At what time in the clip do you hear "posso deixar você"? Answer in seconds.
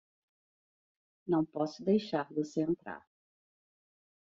1.45-2.61